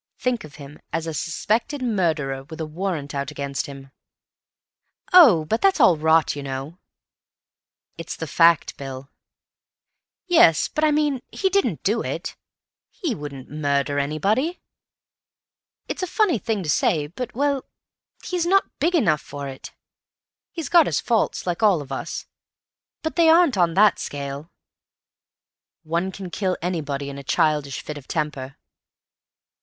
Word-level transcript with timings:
Think 0.17 0.43
of 0.43 0.55
him 0.55 0.79
as 0.91 1.05
a 1.05 1.13
suspected 1.13 1.83
murderer 1.83 2.43
with 2.45 2.59
a 2.59 2.65
warrant 2.65 3.13
out 3.13 3.29
against 3.29 3.67
him." 3.67 3.91
"Oh! 5.13 5.45
but 5.45 5.61
that's 5.61 5.79
all 5.79 5.95
rot, 5.95 6.35
you 6.35 6.41
know." 6.41 6.79
"It's 7.99 8.15
the 8.15 8.25
fact, 8.25 8.77
Bill." 8.77 9.11
"Yes, 10.25 10.67
but 10.67 10.83
I 10.83 10.89
mean, 10.89 11.21
he 11.29 11.49
didn't 11.51 11.83
do 11.83 12.01
it. 12.03 12.35
He 12.89 13.13
wouldn't 13.13 13.51
murder 13.51 13.99
anybody. 13.99 14.59
It's 15.87 16.01
a 16.01 16.07
funny 16.07 16.39
thing 16.39 16.63
to 16.63 16.69
say, 16.71 17.05
but—well, 17.05 17.63
he's 18.23 18.47
not 18.47 18.79
big 18.79 18.95
enough 18.95 19.21
for 19.21 19.47
it. 19.47 19.71
He's 20.51 20.67
got 20.67 20.87
his 20.87 20.99
faults, 20.99 21.45
like 21.45 21.61
all 21.61 21.79
of 21.79 21.91
us, 21.91 22.25
but 23.03 23.17
they 23.17 23.29
aren't 23.29 23.55
on 23.55 23.75
that 23.75 23.99
scale." 23.99 24.49
"One 25.83 26.11
can 26.11 26.31
kill 26.31 26.57
anybody 26.59 27.07
in 27.11 27.19
a 27.19 27.23
childish 27.23 27.81
fit 27.83 27.99
of 27.99 28.07
temper." 28.07 28.57